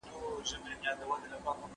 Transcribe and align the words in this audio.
سم 0.49 0.63
نیت 0.81 0.99
خوښي 1.07 1.21
نه 1.31 1.37
کموي. 1.43 1.67